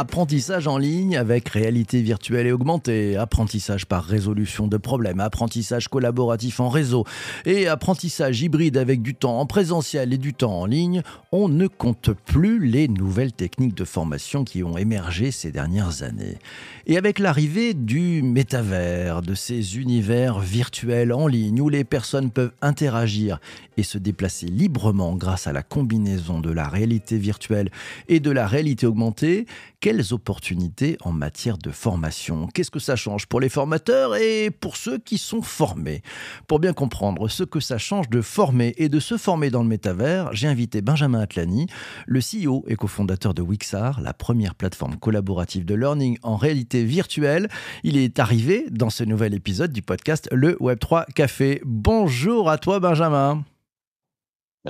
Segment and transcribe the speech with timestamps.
[0.00, 6.60] Apprentissage en ligne avec réalité virtuelle et augmentée, apprentissage par résolution de problèmes, apprentissage collaboratif
[6.60, 7.04] en réseau.
[7.46, 11.66] Et apprentissage hybride avec du temps en présentiel et du temps en ligne, on ne
[11.66, 16.38] compte plus les nouvelles techniques de formation qui ont émergé ces dernières années.
[16.86, 22.54] Et avec l'arrivée du métavers, de ces univers virtuels en ligne où les personnes peuvent
[22.62, 23.40] interagir
[23.76, 27.70] et se déplacer librement grâce à la combinaison de la réalité virtuelle
[28.08, 29.46] et de la réalité augmentée,
[29.88, 32.46] quelles opportunités en matière de formation?
[32.52, 36.02] Qu'est-ce que ça change pour les formateurs et pour ceux qui sont formés?
[36.46, 39.68] Pour bien comprendre ce que ça change de former et de se former dans le
[39.70, 41.68] métavers, j'ai invité Benjamin Atlani,
[42.06, 47.48] le CEO et cofondateur de Wixar, la première plateforme collaborative de learning en réalité virtuelle.
[47.82, 51.62] Il est arrivé dans ce nouvel épisode du podcast Le Web3 Café.
[51.64, 53.42] Bonjour à toi Benjamin.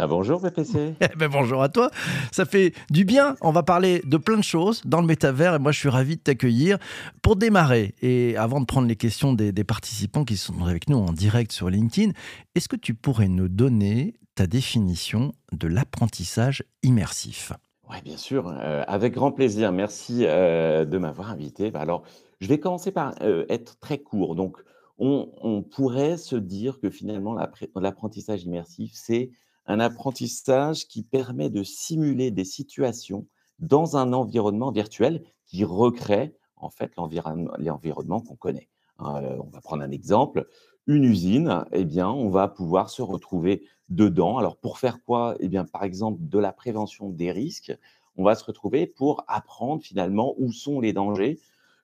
[0.01, 0.95] Ah, bonjour VPC.
[1.01, 1.91] Eh ben, bonjour à toi.
[2.31, 3.35] Ça fait du bien.
[3.41, 6.17] On va parler de plein de choses dans le métavers et moi je suis ravi
[6.17, 6.79] de t'accueillir.
[7.21, 11.13] Pour démarrer et avant de prendre les questions des, participants qui sont avec nous en
[11.13, 12.13] direct sur LinkedIn,
[12.55, 17.53] est-ce que tu pourrais nous donner ta définition de l'apprentissage immersif?
[17.91, 19.73] Oui, bien sûr, euh, avec grand plaisir.
[19.73, 21.73] Merci euh, de m'avoir invité.
[21.73, 22.05] Bah, alors,
[22.41, 24.37] je vais commencer par euh, être très court.
[24.37, 24.59] Donc,
[24.99, 27.37] on, on pourrait se dire que finalement,
[27.75, 29.31] l'apprentissage immersif, c'est
[29.69, 33.27] un apprentissage qui permet de simuler des situations
[33.61, 38.69] dans un environnement virtuel qui recrée en fait l'environnement qu'on connaît.
[38.98, 40.48] Hein, euh, on va prendre un exemple,
[40.86, 44.39] une usine, eh bien, on va pouvoir se retrouver dedans.
[44.39, 45.36] Alors, pour faire quoi?
[45.39, 47.77] Eh bien, par exemple, de la prévention des risques,
[48.17, 51.39] on va se retrouver pour apprendre finalement où sont les dangers,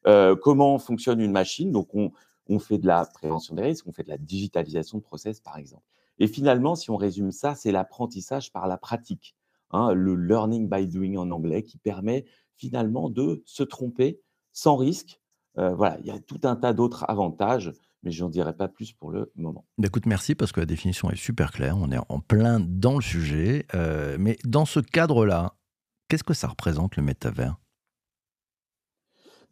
[0.07, 1.71] euh, comment fonctionne une machine.
[1.71, 2.13] Donc, on,
[2.49, 5.59] on fait de la prévention des risques, on fait de la digitalisation de process, par
[5.59, 5.85] exemple.
[6.19, 9.35] Et finalement, si on résume ça, c'est l'apprentissage par la pratique,
[9.71, 12.25] hein, le learning by doing en anglais, qui permet
[12.57, 14.21] finalement de se tromper
[14.53, 15.21] sans risque.
[15.59, 17.73] Euh, voilà, il y a tout un tas d'autres avantages,
[18.03, 19.65] mais je n'en dirai pas plus pour le moment.
[19.79, 21.77] Bah, écoute, merci parce que la définition est super claire.
[21.79, 23.67] On est en plein dans le sujet.
[23.75, 25.57] Euh, mais dans ce cadre-là,
[26.09, 27.57] qu'est-ce que ça représente le métavers?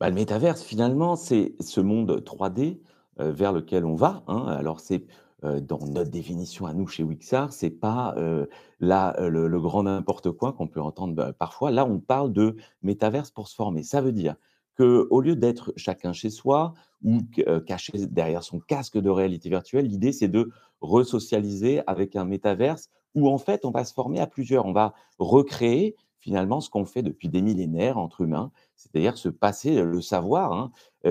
[0.00, 2.80] Bah, Le métavers, finalement, c'est ce monde 3D
[3.20, 4.24] euh, vers lequel on va.
[4.26, 4.46] Hein.
[4.46, 5.06] Alors, c'est
[5.42, 8.46] dans notre définition à nous chez Wixar, c'est pas euh,
[8.82, 11.70] euh, le, grand n'importe quoi qu'on peut entendre bah, parfois.
[11.70, 13.82] Là, on parle de métaverse pour se former.
[13.82, 14.36] Ça veut dire
[14.74, 17.18] que au lieu d'être chacun chez soi ou
[17.66, 23.28] caché derrière son casque de réalité virtuelle, l'idée c'est de resocialiser avec un métaverse où
[23.28, 24.64] en fait on va se former à plusieurs.
[24.64, 29.82] On va recréer finalement ce qu'on fait depuis des millénaires entre humains, c'est-à-dire se passer
[29.82, 30.70] le savoir, hein,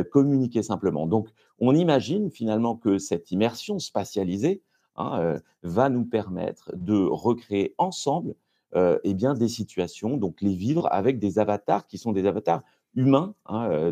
[0.10, 1.06] communiquer simplement.
[1.06, 1.28] Donc,
[1.60, 4.64] on imagine finalement que cette immersion spatialisée
[4.96, 8.34] hein, va nous permettre de recréer ensemble
[8.76, 12.64] eh bien, des situations, donc les vivre avec des avatars qui sont des avatars
[12.96, 13.36] humains.
[13.48, 13.92] Hein,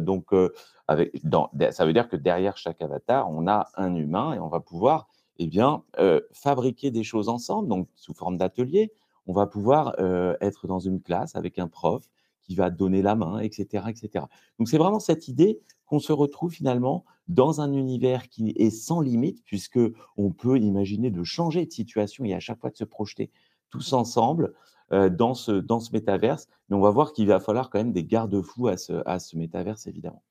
[0.87, 5.09] ça veut dire que derrière chaque avatar, on a un humain et on va pouvoir
[5.37, 5.83] eh bien,
[6.31, 8.93] fabriquer des choses ensemble, donc sous forme d'atelier,
[9.29, 9.95] on va pouvoir
[10.41, 12.03] être dans une classe avec un prof
[12.41, 13.85] qui va donner la main, etc.
[13.89, 14.25] etc.
[14.57, 19.01] Donc c'est vraiment cette idée qu'on se retrouve finalement dans un univers qui est sans
[19.01, 19.79] limite, puisque
[20.17, 23.29] on peut imaginer de changer de situation et à chaque fois de se projeter
[23.69, 24.55] tous ensemble
[24.89, 26.47] dans ce, dans ce métaverse.
[26.69, 29.37] Mais on va voir qu'il va falloir quand même des garde-fous à ce, à ce
[29.37, 30.23] métaverse, évidemment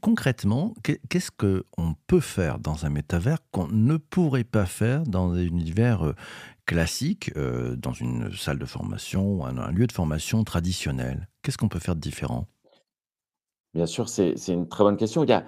[0.00, 5.42] concrètement, qu'est-ce qu'on peut faire dans un métavers qu'on ne pourrait pas faire dans un
[5.42, 6.14] univers
[6.68, 11.78] classique, euh, dans une salle de formation, un, lieu de formation traditionnel Qu'est-ce qu'on peut
[11.78, 12.46] faire de différent?
[13.72, 15.24] Bien sûr, c'est une très bonne question.
[15.24, 15.46] Il y a,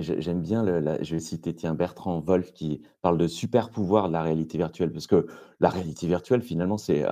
[0.00, 0.64] j'aime bien,
[1.02, 4.92] je vais citer tiens, Bertrand Wolf qui parle de super pouvoir de la réalité virtuelle,
[4.92, 5.26] parce que
[5.60, 7.04] la réalité virtuelle, finalement, c'est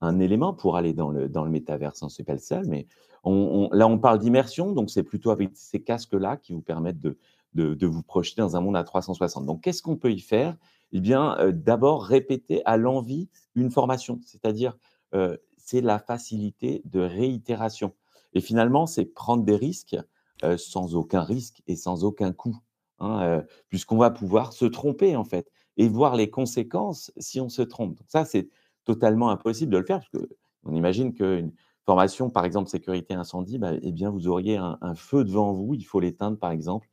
[0.00, 2.02] un, élément pour aller dans le, dans le métaverse.
[2.02, 2.86] Hein, c'est pas le seul, mais
[3.24, 7.16] là, on parle d'immersion, donc c'est plutôt avec ces casques-là qui vous permettent de,
[7.54, 9.46] de, vous projeter dans un monde à 360.
[9.46, 10.56] Donc, qu'est-ce qu'on peut y faire?
[10.92, 14.76] Eh bien, d'abord, répéter à l'envie une formation, c'est-à-dire,
[15.56, 17.94] c'est la facilité de réitération.
[18.32, 19.96] Et finalement, c'est prendre des risques
[20.56, 22.58] sans aucun risque et sans aucun coût,
[22.98, 27.62] hein, puisqu'on va pouvoir se tromper, en fait, et voir les conséquences si on se
[27.62, 27.96] trompe.
[27.96, 28.48] Donc, ça, c'est
[28.84, 31.52] totalement impossible de le faire, parce qu'on imagine qu'une
[31.86, 35.84] formation, par exemple, sécurité incendie, bah, eh bien, vous auriez un, feu devant vous, il
[35.84, 36.88] faut l'éteindre, par exemple,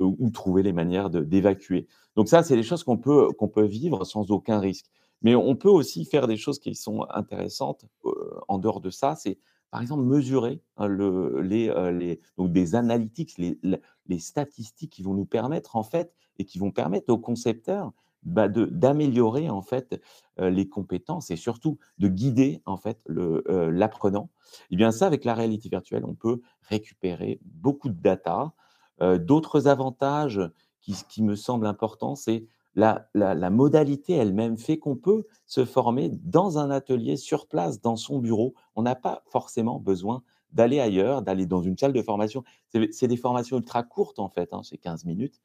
[0.00, 1.86] ou trouver les manières d'évacuer.
[2.16, 4.86] Donc ça, c'est des choses qu'on peut, qu'on peut vivre sans aucun risque.
[5.22, 8.10] Mais on peut aussi faire des choses qui sont intéressantes euh,
[8.48, 9.16] en dehors de ça.
[9.16, 9.38] C'est,
[9.70, 13.58] par exemple, mesurer hein, le, les, euh, les, donc des analytics, les,
[14.06, 17.92] les statistiques qui vont nous permettre, en fait, et qui vont permettre aux concepteurs
[18.22, 20.00] bah, d'améliorer, en fait,
[20.40, 24.30] euh, les compétences et surtout de guider, en fait, le, euh, l'apprenant.
[24.70, 28.52] Et bien ça, avec la réalité virtuelle, on peut récupérer beaucoup de data,
[29.00, 30.40] D'autres avantages
[30.80, 36.10] qui qui me semblent importants, c'est la la modalité elle-même fait qu'on peut se former
[36.10, 38.54] dans un atelier, sur place, dans son bureau.
[38.76, 42.44] On n'a pas forcément besoin d'aller ailleurs, d'aller dans une salle de formation.
[42.92, 45.40] C'est des formations ultra courtes, en fait, hein, c'est 15 minutes.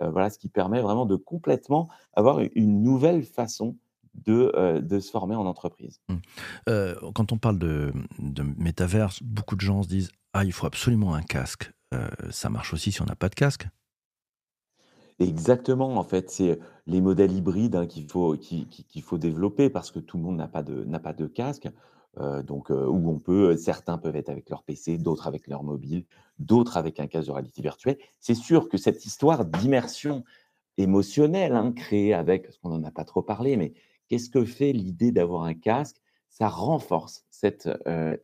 [0.00, 3.76] Voilà, ce qui permet vraiment de complètement avoir une nouvelle façon
[4.24, 6.00] de, de se former en entreprise.
[6.08, 7.10] Mmh.
[7.14, 11.14] Quand on parle de de métaverse, beaucoup de gens se disent: «Ah, il faut absolument
[11.14, 11.70] un casque».
[11.94, 13.66] Heu, ça marche aussi si on n'a pas de casque?
[15.20, 20.24] Exactement, en fait, c'est les modèles hybrides, hein, qu'il faut développer parce que tout le
[20.24, 21.68] monde n'a pas de casque,
[22.18, 22.74] heu, donc où
[23.10, 26.04] on peut certains peuvent être avec leur PC, d'autres avec leur mobile,
[26.40, 27.98] d'autres avec un casque de réalité virtuelle.
[28.20, 30.24] C'est sûr que cette histoire d'immersion
[30.78, 33.74] émotionnelle, hein, créée avec parce qu'on n'en a pas trop parlé, mais
[34.08, 35.98] qu'est-ce que fait l'idée d'avoir un casque?
[36.30, 37.68] Ça renforce cette,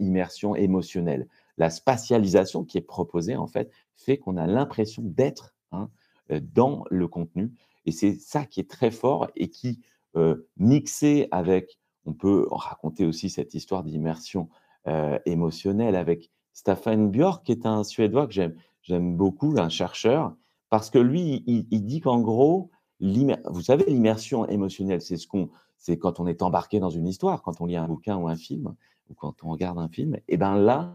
[0.01, 1.29] immersion émotionnelle.
[1.61, 5.91] La spatialisation qui est proposée, en fait, fait qu'on a l'impression d'être, hein,
[6.33, 7.53] heu, dans le contenu.
[7.87, 9.81] Et c'est ça qui est très fort et qui,
[10.17, 14.49] heu, mixé avec on peut raconter aussi cette histoire d'immersion,
[14.89, 20.35] heu, émotionnelle avec Staffan Björk, qui est un Suédois que j'aime j'aime beaucoup, un chercheur,
[20.71, 22.71] parce que lui, il dit qu'en gros,
[23.01, 27.43] vous savez, l'immersion émotionnelle, c'est ce qu'on c'est quand on est embarqué dans une histoire,
[27.43, 28.75] quand on lit un bouquin ou un film,
[29.09, 30.95] ou quand on regarde un film et ben là,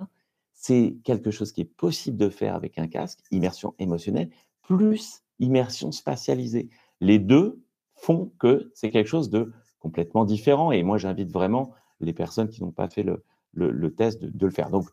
[0.55, 4.31] c'est quelque chose qui est possible de faire avec un casque, immersion émotionnelle,
[4.63, 6.69] plus immersion spatialisée.
[7.01, 7.61] Les 2
[7.95, 12.63] font que c'est quelque chose de complètement différent et moi, j'invite vraiment les personnes qui
[12.63, 13.23] n'ont pas fait le
[13.53, 14.71] le le test de de le faire.
[14.71, 14.89] Donc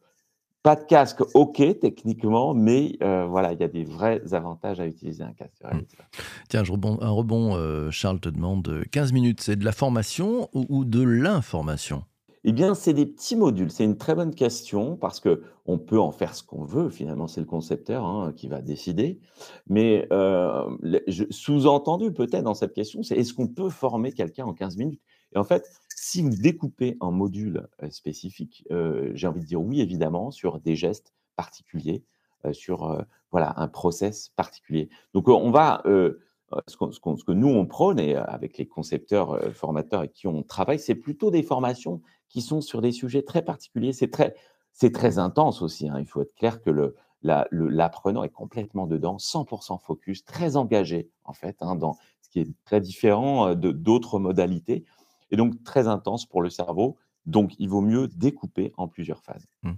[0.63, 4.87] pas de casque, OK, techniquement, mais heu, voilà, il y a des vrais avantages à
[4.87, 5.81] utiliser un casque Mmh.
[6.49, 9.73] Tiens, je rebond un rebond, heu, Charles te demande, heu, 15 minutes, c'est de la
[9.73, 12.05] formation ou ou de l'information?
[12.45, 13.71] Eh bien, c'est des petits modules.
[13.71, 16.89] C'est une très bonne question parce que on peut en faire ce qu'on veut.
[16.91, 19.21] Finalement, c'est le concepteur, hein, qui va décider.
[19.69, 20.09] Mais,
[21.07, 25.01] je sous-entendu peut-être dans cette question, c'est est-ce qu'on peut former quelqu'un en 15 minutes?
[25.35, 29.61] Et en fait, si vous découpez en modules, heu, spécifiques, heu, j'ai envie de dire
[29.63, 32.05] oui, évidemment, sur des gestes particuliers,
[32.51, 34.89] sur, voilà, un process particulier.
[35.15, 35.81] Donc, on va,
[36.67, 40.81] ce ce que nous on prône et avec les concepteurs, formateurs avec qui on travaille,
[40.81, 43.93] c'est plutôt des formations qui sont sur des sujets très particuliers.
[43.93, 44.35] C'est très
[44.73, 45.99] c'est très intense aussi, hein.
[46.01, 50.57] Il faut être clair que le la le l'apprenant est complètement dedans, 100% focus, très
[50.57, 54.85] engagé en fait, hein, dans ce qui est très différent, heu, de d'autres modalités
[55.31, 56.97] et donc très intense pour le cerveau.
[57.27, 59.47] Donc il vaut mieux découper en plusieurs phases.
[59.63, 59.71] Mmh.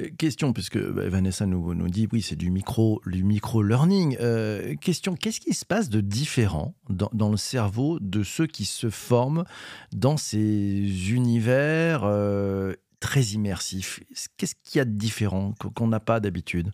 [0.00, 4.16] Heu, question puisque, bah, Vanessa nous nous dit: «Oui, c'est du micro du micro-learning».
[4.20, 8.64] Heu, question, qu'est-ce qui se passe de différent dans dans le cerveau de ceux qui
[8.64, 9.44] se forment
[9.92, 14.00] dans ces univers, heu, très immersifs?
[14.36, 16.72] qu'est-ce qu'il y a de différent qu'on qu'on n'a pas d'habitude?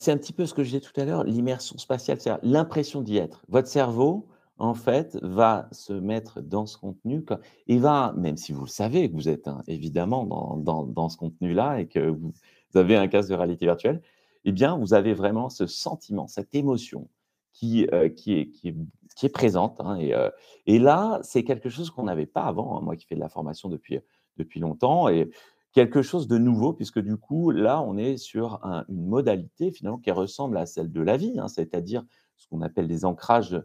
[0.00, 3.02] C'est un petit peu ce que je disais tout à l'heure, l'immersion spatiale, c'est-à-dire l'impression
[3.02, 3.42] d'y être.
[3.48, 7.34] Votre cerveau, en fait, va se mettre dans ce contenu co
[7.66, 11.08] et va même si vous le savez que vous êtes, hein, évidemment dans dans dans
[11.08, 12.32] ce contenu-là et que vous
[12.74, 14.02] avez un casque de réalité virtuelle,
[14.44, 17.08] eh bien, vous avez vraiment ce sentiment, cette émotion
[17.52, 20.30] qui, heu, qui est qui est présente, hein et heu
[20.66, 23.28] et là, c'est quelque chose qu'on n'avait pas avant, hein, moi qui fais de la
[23.28, 23.98] formation depuis,
[24.36, 25.30] depuis longtemps et
[25.72, 29.98] Quelque chose de nouveau puisque du coup, là, on est sur un une modalité finalement
[29.98, 32.04] qui ressemble à celle de la vie, c'est-à-dire
[32.38, 33.60] ce qu'on appelle des ancrages,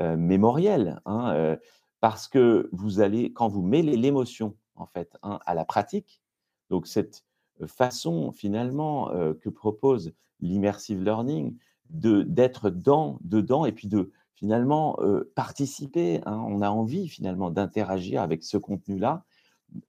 [0.00, 1.60] heu, mémoriels, hein, heu,
[2.00, 6.20] parce que vous allez quand vous mêlez l'émotion, en fait, hein, à la pratique,
[6.70, 7.24] donc cette,
[7.66, 11.56] façon finalement, heu, que propose l'immersive learning
[11.88, 14.98] de d'être dans dedans et puis de finalement,
[15.34, 16.44] participer, hein.
[16.46, 19.24] On a envie finalement d'interagir avec ce contenu-là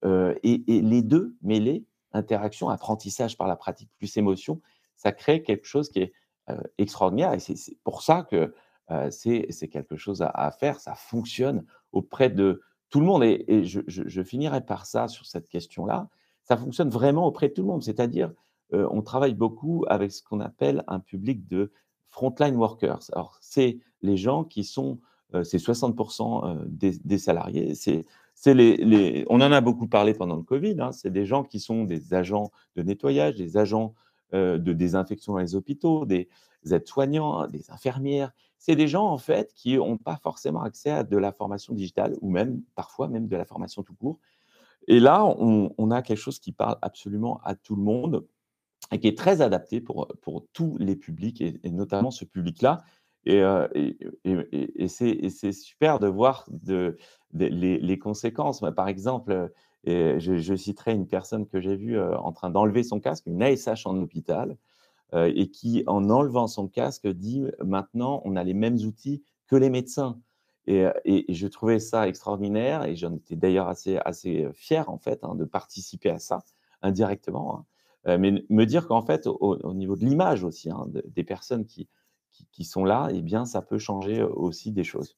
[0.05, 4.61] Heu et et les 2 mêlés, interaction, apprentissage par la pratique plus émotion,
[4.95, 6.13] ça crée quelque chose qui est,
[6.77, 8.53] extraordinaire et c'est pour ça que,
[9.09, 10.79] c'est quelque chose à faire.
[10.79, 16.09] Ça fonctionne auprès de tout le monde et je finirai par ça, sur cette question-là.
[16.43, 17.83] Ça fonctionne vraiment auprès de tout le monde.
[17.83, 18.31] C'est-à-dire,
[18.71, 21.71] on travaille beaucoup avec ce qu'on appelle un public de
[22.07, 23.01] frontline workers.
[23.13, 24.99] Alors, c'est les gens qui sont,
[25.43, 30.35] c'est 60 heu, des des salariés, C'est les, les, on en a beaucoup parlé pendant
[30.35, 30.77] le Covid.
[30.79, 33.93] Hein, c'est des gens qui sont des agents de nettoyage, des agents
[34.33, 36.27] euh, de désinfection dans les hôpitaux, des
[36.69, 38.31] aides-soignants, des infirmières.
[38.57, 42.15] C'est des gens en fait qui n'ont pas forcément accès à de la formation digitale
[42.21, 44.19] ou même parfois même de la formation tout court.
[44.87, 48.25] Et là, on, a quelque chose qui parle absolument à tout le monde
[48.91, 52.83] et qui est très adapté pour, pour tous les publics et, notamment ce public-là.
[53.25, 56.45] Et, euh, et, c'est super de voir
[57.33, 58.63] les, conséquences.
[58.75, 59.51] Par exemple,
[59.87, 63.41] je, je, citerai une personne que j'ai vue euh, en train d'enlever son casque, une
[63.41, 64.57] ASH en hôpital,
[65.13, 69.55] euh, et qui, en enlevant son casque, dit maintenant, on a les mêmes outils que
[69.55, 70.19] les médecins.
[70.65, 70.91] Et, euh,
[71.29, 76.09] je trouvais ça extraordinaire, et j'en étais d'ailleurs assez, fier, en fait, hein, de participer
[76.09, 76.43] à ça
[76.81, 77.65] indirectement.
[78.05, 78.17] Hein.
[78.19, 81.87] mais me dire qu'en fait, au, niveau de l'image aussi, hein, des personnes qui,
[82.63, 85.17] sont là, eh bien, ça peut changer aussi des choses.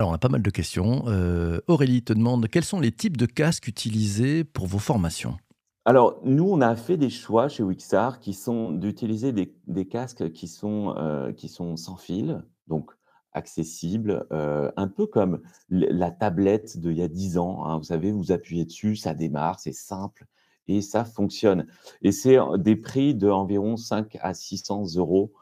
[0.00, 1.04] Alors, on a pas mal de questions.
[1.08, 5.36] Euh, Aurélie te demande quels sont les types de casques utilisés pour vos formations?
[5.84, 10.48] Alors, nous, on a fait des choix chez Wixar qui sont d'utiliser des, casques qui
[10.48, 12.92] sont, euh, qui sont sans fil, donc
[13.34, 17.66] accessibles, euh, un peu comme la tablette d'il y a 10 ans.
[17.66, 17.76] Hein.
[17.76, 20.24] Vous savez, vous appuyez dessus, ça démarre, c'est simple
[20.66, 21.66] et ça fonctionne.
[22.00, 25.34] Et c'est des prix d'environ 5 à 600 euros.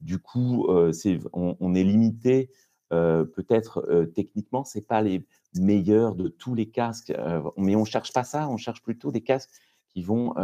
[0.00, 0.66] du coup,
[1.34, 2.48] on, est limité
[2.92, 7.76] euh, peut-être euh, techniquement, ce n'est pas les meilleurs de tous les casques, euh, mais
[7.76, 9.50] on ne cherche pas ça, on cherche plutôt des casques
[9.88, 10.34] qui vont,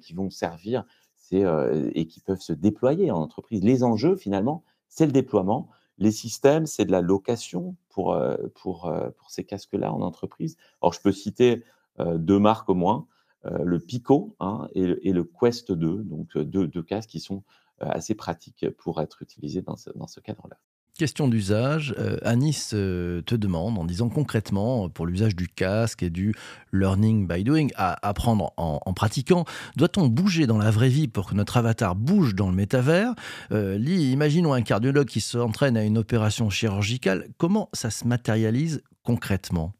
[0.00, 0.84] qui vont servir
[1.32, 3.64] et qui peuvent se déployer en entreprise.
[3.64, 5.68] Les enjeux, finalement, c'est le déploiement.
[5.98, 8.16] Les systèmes, c'est de la location pour,
[8.54, 10.56] pour, pour ces casques-là en entreprise.
[10.80, 11.64] Alors, je peux citer
[11.98, 13.08] deux marques au moins,
[13.42, 17.42] le Pico hein, et, le Quest 2, donc deux, deux casques qui sont
[17.80, 20.58] assez pratiques pour être utilisés dans dans ce cadre-là.
[21.02, 26.10] Question d'usage, euh, Anis euh, te demande en disant concrètement pour l'usage du casque et
[26.10, 26.32] du
[26.72, 29.44] learning by doing, à apprendre en, pratiquant,
[29.74, 33.16] doit-on bouger dans la vraie vie pour que notre avatar bouge dans le métavers?
[33.50, 39.72] Euh, Imaginons un cardiologue qui s'entraîne à une opération chirurgicale, comment ça se matérialise concrètement?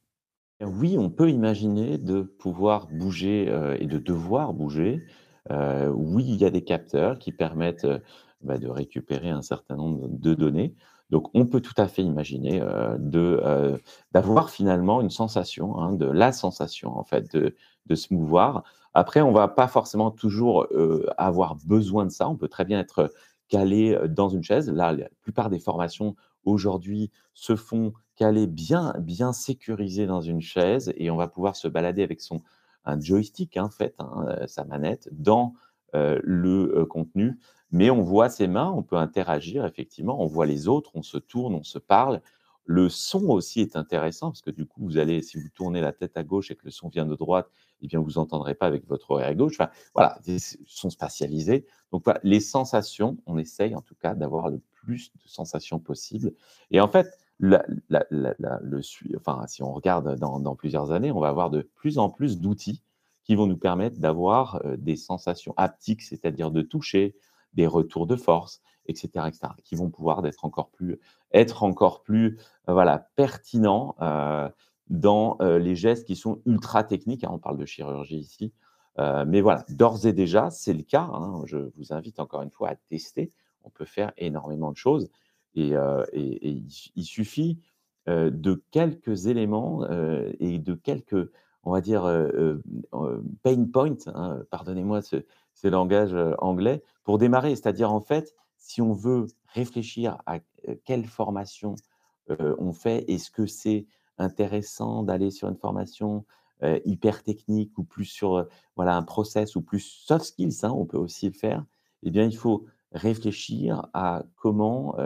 [0.60, 3.42] Oui, on peut imaginer de pouvoir bouger
[3.78, 5.04] et de devoir bouger.
[5.48, 7.86] oui, il y a des capteurs qui permettent
[8.42, 10.74] bah, de récupérer un certain nombre de données.
[11.12, 13.76] Donc, on peut tout à fait imaginer euh, euh,
[14.12, 17.54] d'avoir finalement une sensation, hein, de la sensation en fait de,
[17.84, 18.64] de se mouvoir.
[18.94, 22.30] Après, on va pas forcément toujours euh, avoir besoin de ça.
[22.30, 23.12] On peut très bien être
[23.48, 24.70] calé dans une chaise.
[24.70, 26.16] Là, la plupart des formations
[26.46, 31.68] aujourd'hui se font caler bien, bien sécurisé dans une chaise et on va pouvoir se
[31.68, 32.40] balader avec son
[32.84, 35.52] un joystick en fait, hein, sa manette dans
[35.94, 37.38] le contenu
[37.72, 41.16] mais on voit ses mains, on peut interagir effectivement, on voit les autres, on se
[41.16, 42.20] tourne, on se parle.
[42.64, 45.92] Le son aussi est intéressant parce que du coup, vous allez, si vous tournez la
[45.92, 47.48] tête à gauche et que le son vient de droite,
[47.80, 49.58] eh bien, vous n'entendrez pas avec votre oreille gauche.
[49.94, 51.66] Voilà, ils sont spatialisés.
[51.90, 56.34] Donc, voilà, les sensations, on essaye en tout cas d'avoir le plus de sensations possible.
[56.70, 57.58] Et en fait, le,
[58.82, 62.82] si on regarde dans, plusieurs années, on va avoir de plus en plus d'outils
[63.24, 67.14] qui vont nous permettre d'avoir des sensations haptiques, c'est-à-dire de toucher,
[67.54, 70.98] des retours de force, etc., etc., qui vont pouvoir être encore plus,
[71.32, 73.96] être encore plus voilà, pertinents
[74.88, 77.24] dans les gestes qui sont ultra techniques.
[77.24, 78.52] Hein, on parle de chirurgie ici.
[78.98, 81.08] mais voilà, d'ores et déjà, c'est le cas.
[81.12, 81.42] Hein.
[81.46, 83.30] je vous invite encore une fois à tester.
[83.64, 85.08] On peut faire énormément de choses.
[85.54, 85.74] Et,
[86.14, 87.60] il, suffit
[88.06, 89.86] de quelques éléments
[90.40, 91.30] et de quelques,
[91.64, 92.02] on va dire,
[93.42, 95.16] pain points, hein, pardonnez-moi ce,
[95.64, 97.54] langage anglais, pour démarrer.
[97.54, 100.38] C'est-à-dire, en fait, si on veut réfléchir à
[100.84, 101.76] quelle formation
[102.28, 103.86] on fait, est-ce que c'est
[104.18, 106.24] intéressant d'aller sur une formation
[106.84, 110.98] hyper technique ou plus sur voilà, un process ou plus soft skills, hein, on peut
[110.98, 111.64] aussi le faire,
[112.02, 114.96] eh bien, il faut réfléchir à comment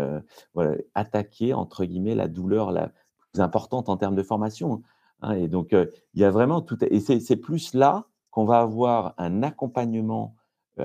[0.95, 2.93] attaquer, entre guillemets, la douleur la
[3.33, 4.83] plus importante en termes de formation.
[5.20, 5.32] Hein.
[5.32, 6.78] et donc, il y a vraiment tout.
[6.85, 10.37] Et c'est plus là qu'on va avoir un accompagnement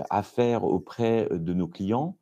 [0.09, 2.17] à faire auprès de nos clients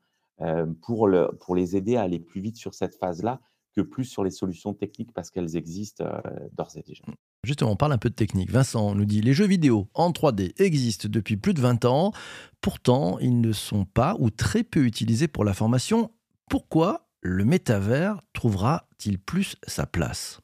[0.82, 3.42] pour, pour les aider à aller plus vite sur cette phase-là
[3.76, 6.06] que plus sur les solutions techniques parce qu'elles existent
[6.54, 7.04] d'ores et déjà.
[7.08, 7.14] Mmh.
[7.44, 8.52] Justement, on parle un peu de technique.
[8.52, 12.12] Vincent nous dit les jeux vidéo en 3D existent depuis plus de 20 ans.
[12.60, 16.12] Pourtant, ils ne sont pas ou très peu utilisés pour la formation.
[16.50, 20.42] Pourquoi le métavers trouvera-t-il plus sa place?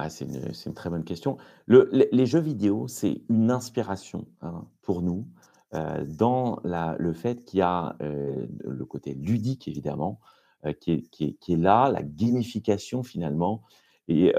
[0.00, 1.38] Ah, c'est une, très bonne question.
[1.66, 5.26] Le, les, jeux vidéo, c'est une inspiration hein, pour nous
[5.74, 10.20] euh, dans le fait qu'il y a euh, le côté ludique, évidemment,
[10.64, 13.62] euh, qui, est, là, la gamification finalement.
[14.06, 14.32] Et,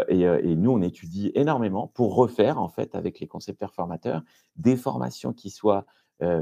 [0.56, 4.24] nous, on étudie énormément pour refaire, en fait, avec les concepteurs formateurs,
[4.56, 5.86] des formations qui soient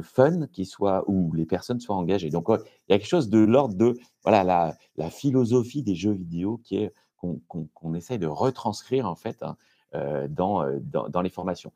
[0.01, 2.29] fun, qui soient, où les personnes soient engagées.
[2.29, 6.61] Donc, il y a quelque chose de l'ordre de voilà, la, philosophie des jeux vidéo
[6.63, 6.93] qui est
[7.47, 9.55] qu'on essaye de retranscrire, en fait, hein,
[10.29, 11.71] dans, dans, dans, les formations.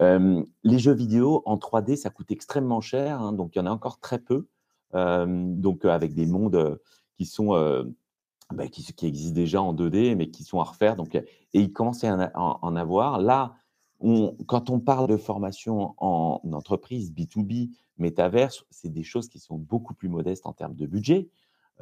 [0.00, 3.70] les jeux vidéo en 3D, ça coûte extrêmement cher, hein, donc il y en a
[3.70, 4.46] encore très peu.
[4.92, 6.78] donc, avec des mondes
[7.16, 7.54] qui sont
[8.52, 10.96] bah, qui, existent déjà en 2D, mais qui sont à refaire.
[10.96, 13.20] Donc, et il commence à en, avoir.
[13.20, 13.54] Là,
[14.46, 19.92] quand on parle de formation en entreprise, B2B, métaverse, c'est des choses qui sont beaucoup
[19.92, 21.28] plus modestes en termes de budget.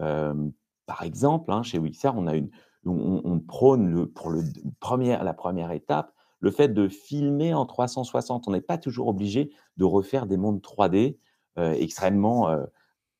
[0.00, 0.48] Euh,
[0.86, 2.50] par exemple, hein, chez Wixar, on, a une,
[2.86, 8.48] on, prône pour la première étape le fait de filmer en 360.
[8.48, 11.18] On n'est pas toujours obligé de refaire des mondes 3D
[11.58, 12.64] euh, extrêmement euh,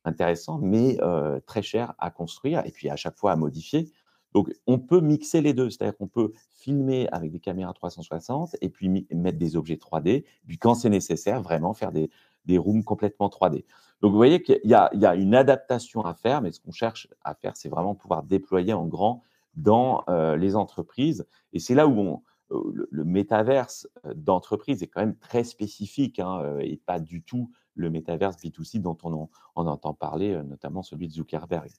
[0.05, 0.97] intéressant, mais
[1.45, 3.91] très cher à construire et puis à chaque fois à modifier.
[4.33, 8.69] Donc, on peut mixer les deux, c'est-à-dire qu'on peut filmer avec des caméras 360 et
[8.69, 12.09] puis mettre des objets 3D, puis quand c'est nécessaire, vraiment faire des,
[12.57, 13.65] rooms complètement 3D.
[14.01, 17.33] Donc, vous voyez qu'il y, a une adaptation à faire, mais ce qu'on cherche à
[17.33, 19.23] faire, c'est vraiment pouvoir déployer en grand
[19.57, 20.05] dans
[20.37, 21.27] les entreprises.
[21.51, 26.57] Et c'est là où on, le, le, métaverse d'entreprise est quand même très spécifique hein,
[26.61, 31.13] et pas du tout le métaverse B2C dont on, on entend parler, notamment celui de
[31.13, 31.69] Zuckerberg.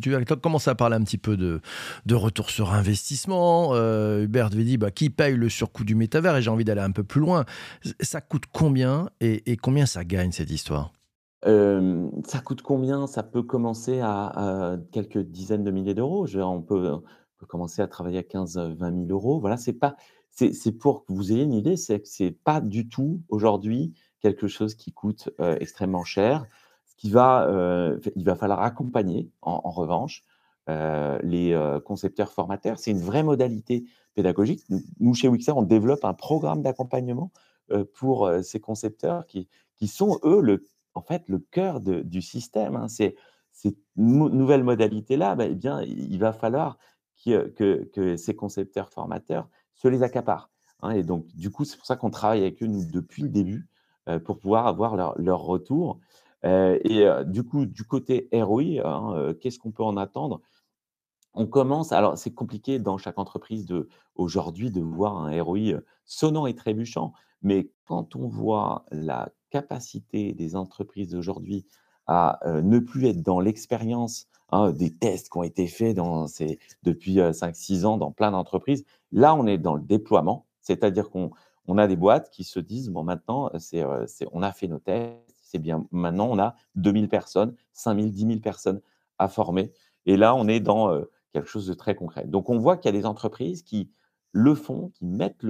[0.00, 1.60] Tu as commencé à parler un petit peu de,
[2.06, 3.70] de retour sur investissement.
[3.74, 6.80] Euh, Hubert avait dit bah, qui paye le surcoût du métavers et j'ai envie d'aller
[6.80, 7.44] un peu plus loin.
[8.00, 10.92] Ça coûte combien et, et combien ça gagne cette histoire?
[11.46, 13.06] Euh, ça coûte combien?
[13.06, 16.26] Ça peut commencer à, quelques dizaines de milliers d'euros.
[16.36, 16.96] On peut,
[17.44, 19.40] commencer à travailler à 15-20 000 euros.
[19.40, 19.96] Voilà, c'est pas,
[20.30, 24.48] c'est pour que vous ayez une idée, c'est que c'est pas du tout aujourd'hui quelque
[24.48, 26.46] chose qui coûte extrêmement cher.
[26.96, 27.46] Qui va,
[28.16, 30.24] il va falloir accompagner, en, revanche,
[30.68, 32.78] les concepteurs formateurs.
[32.78, 33.84] C'est une vraie modalité
[34.14, 34.62] pédagogique.
[35.00, 37.30] Nous, chez Wixer, on développe un programme d'accompagnement
[37.94, 42.76] pour ces concepteurs qui, qui sont, eux, le, en fait, le cœur de, du système.
[42.76, 42.88] Hein.
[42.88, 43.16] C'est
[43.52, 46.76] ces nouvelles modalités-là, bah, eh bien, il va falloir
[47.24, 50.50] que, ces concepteurs formateurs se les accaparent.
[50.82, 50.90] Hein.
[50.90, 53.68] Et donc, du coup, c'est pour ça qu'on travaille avec eux, nous, depuis le début,
[54.24, 55.98] pour pouvoir avoir leur, retour.
[56.42, 60.42] Et du coup, du côté ROI, hein, qu'est-ce qu'on peut en attendre?
[61.32, 63.66] On commence, alors c'est compliqué dans chaque entreprise
[64.14, 70.54] aujourd'hui de voir un ROI sonnant et trébuchant, mais quand on voit la capacité des
[70.54, 71.66] entreprises d'aujourd'hui
[72.06, 76.58] à ne plus être dans l'expérience hein, des tests qui ont été faits dans ces,
[76.82, 81.30] depuis 5-6 ans dans plein d'entreprises, là on est dans le déploiement, c'est-à-dire qu'on
[81.66, 83.84] on a des boîtes qui se disent, bon, maintenant, c'est,
[84.32, 85.86] on a fait nos tests, c'est bien.
[85.92, 88.80] Maintenant, on a 2000 personnes, 5000, 10 000 personnes
[89.18, 89.72] à former.
[90.04, 91.00] Et là, on est dans
[91.32, 92.26] quelque chose de très concret.
[92.26, 93.90] Donc, on voit qu'il y a des entreprises qui
[94.32, 95.44] le font, qui mettent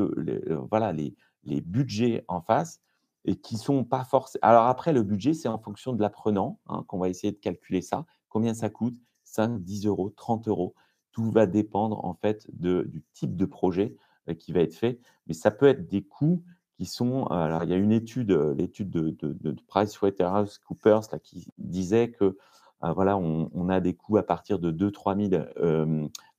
[0.71, 1.17] voilà, les,
[1.63, 2.81] budgets en face
[3.25, 4.39] et qui sont pas forcés.
[4.43, 7.81] Alors après, le budget, c'est en fonction de l'apprenant, hein, qu'on va essayer de calculer
[7.81, 8.05] ça.
[8.35, 8.97] Combien ça coûte?
[9.23, 10.75] 5, 10 euros, 30 euros.
[11.13, 13.95] Tout va dépendre en fait de, du type de projet
[14.29, 14.99] euh, qui va être fait.
[15.29, 16.43] Mais ça peut être des coûts
[16.77, 17.27] qui sont.
[17.31, 21.47] Euh, alors, il y a une étude, euh, l'étude de, de, de PricewaterhouseCoopers là, qui
[21.59, 22.37] disait que
[22.81, 25.43] voilà, on, a des coûts à partir de 2-3 000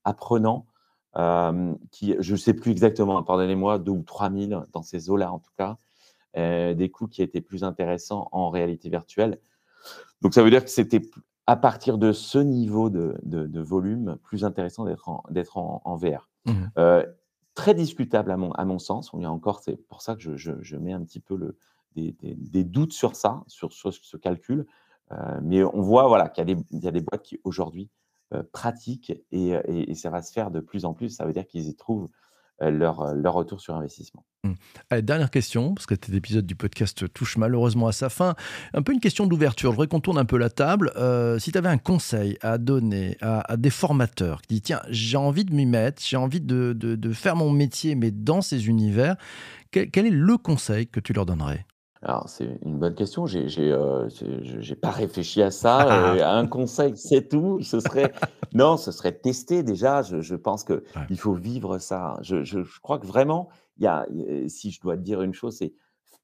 [0.04, 0.64] apprenants.
[1.90, 5.40] qui, je ne sais plus exactement, pardonnez-moi, 2 ou 3 000 dans ces eaux-là en
[5.40, 5.76] tout cas,
[6.36, 9.40] des coûts qui étaient plus intéressants en réalité virtuelle.
[10.22, 11.02] Donc ça veut dire que c'était
[11.46, 16.28] à partir de ce niveau de, de volume plus intéressant d'être en, en, en, VR.
[16.46, 17.04] Mmh
[17.56, 19.12] très discutable à mon, à mon sens.
[19.12, 21.36] On y a encore, c'est pour ça que je, je, je, mets un petit peu
[21.36, 21.56] le,
[21.96, 24.66] des, des, des, doutes sur ça, sur, sur ce calcul.
[25.10, 27.90] Euh, mais on voit voilà, qu'il y, y, a des boîtes qui aujourd'hui
[28.34, 31.10] euh, pratiquent et, et, et, ça va se faire de plus en plus.
[31.10, 32.08] Ça veut dire qu'ils y trouvent euh,
[32.60, 34.24] leur, euh, leur, retour sur investissement.
[34.44, 35.00] Mmh.
[35.02, 38.34] Dernière question, parce que cet épisode du podcast touche malheureusement à sa fin.
[38.74, 39.70] Un peu une question d'ouverture.
[39.70, 40.92] Je voudrais qu'on tourne un peu la table.
[40.96, 45.16] Euh, si tu avais un conseil à donner à, des formateurs qui disent Tiens, j'ai
[45.16, 49.16] envie de m'y mettre, j'ai envie de, faire mon métier, mais dans ces univers,
[49.70, 51.66] quel est le conseil que tu leur donnerais?
[52.08, 53.26] Alors, c'est une bonne question.
[53.26, 54.08] J'ai n'ai euh,
[54.80, 55.86] pas réfléchi à ça.
[56.16, 57.60] Euh, un conseil, c'est tout.
[57.62, 58.12] Ce serait
[58.54, 60.02] non, ce serait tester déjà.
[60.02, 61.02] Je, je pense que ouais.
[61.10, 62.16] il faut vivre ça.
[62.22, 64.06] Je, je, je, crois que vraiment, il y a,
[64.46, 65.74] si je dois te dire une chose, c'est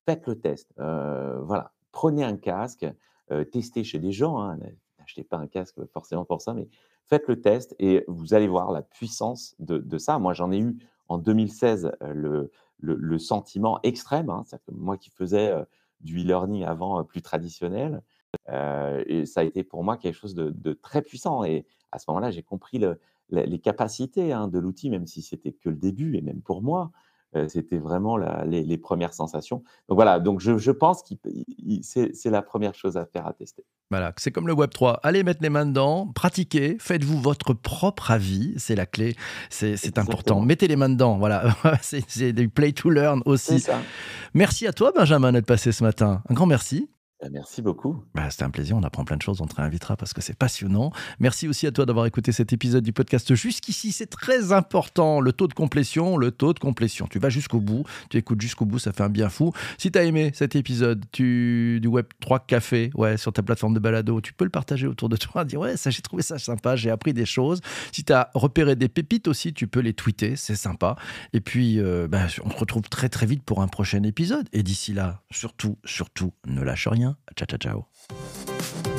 [0.04, 0.72] faites le test.
[0.78, 2.86] Euh, voilà, prenez un casque,
[3.30, 4.40] euh, testez chez des gens.
[4.40, 4.58] Hein,
[4.98, 6.68] N'achetez pas un casque forcément pour ça, mais
[7.04, 10.18] faites le test et vous allez voir la puissance de, de ça.
[10.18, 12.50] Moi, j'en ai eu en 2016 euh, le
[12.82, 14.30] le, sentiment extrême.
[14.30, 15.54] Hein, que moi qui faisais
[16.00, 18.02] du e-learning avant plus traditionnel,
[18.48, 21.44] et ça a été pour moi quelque chose de, très puissant.
[21.44, 22.98] Et à ce moment-là, j'ai compris le,
[23.30, 26.90] les capacités hein, de l'outil, même si c'était que le début, et même pour moi,
[27.48, 29.62] c'était vraiment les, premières sensations.
[29.88, 31.14] Donc voilà, donc je, pense que
[31.82, 33.64] c'est la première chose à faire, à tester.
[33.90, 35.00] Voilà, c'est comme le Web 3.
[35.02, 39.16] Allez mettre les mains dedans, pratiquez, faites-vous votre propre avis, c'est la clé,
[39.50, 40.40] c'est important.
[40.40, 43.64] Mettez les mains dedans, voilà, c'est du play to learn aussi.
[44.34, 46.22] Merci à toi, Benjamin, d'être passé ce matin.
[46.28, 46.88] Un grand merci.
[47.22, 48.02] Bah, merci beaucoup.
[48.16, 50.36] Bah, C'était un plaisir, on apprend plein de choses, on te réinvitera parce que c'est
[50.36, 50.90] passionnant.
[51.20, 55.32] Merci aussi à toi d'avoir écouté cet épisode du podcast jusqu'ici, c'est très important, le
[55.32, 57.06] taux de complétion, le taux de complétion.
[57.06, 59.52] Tu vas jusqu'au bout, tu écoutes jusqu'au bout, ça fait un bien fou.
[59.78, 63.78] Si tu as aimé cet épisode du Web 3 Café ouais, sur ta plateforme de
[63.80, 66.90] balado, tu peux le partager autour de toi, dire ouais, j'ai trouvé ça sympa, j'ai
[66.90, 67.60] appris des choses.
[67.92, 70.96] Si tu as repéré des pépites aussi, tu peux les tweeter, c'est sympa.
[71.32, 74.48] Et puis, euh, bah, on se retrouve très très vite pour un prochain épisode.
[74.52, 77.11] Et d'ici là, surtout, surtout, ne lâche rien.
[77.34, 78.91] Ciao, ciao, ciao.